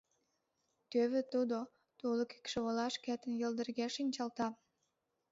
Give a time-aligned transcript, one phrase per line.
[0.91, 1.57] Тӧвӧ тудо,
[1.97, 4.47] тулык икшывыла шкетын йылдырге шинчалта.